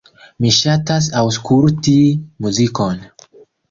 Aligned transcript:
Mi 0.45 0.53
ŝatas 0.59 1.11
aŭskulti 1.23 1.97
muzikon. 2.45 3.09